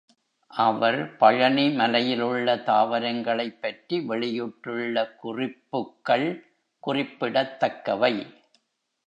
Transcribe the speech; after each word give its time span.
அவர் 0.51 1.15
பழனிமலையில் 1.17 2.21
உள்ள 2.21 2.55
தாவரங்களைப் 2.55 3.61
பற்றி 3.61 3.99
வெளியிட்டுள்ள 4.01 5.05
குறிப்புக்கள் 5.15 6.27
குறிப்பிடத் 6.79 7.55
தக்கவை. 7.59 8.13